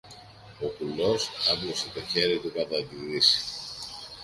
[0.61, 3.41] Ο κουλός άπλωσε το χέρι του κατά τη δύση.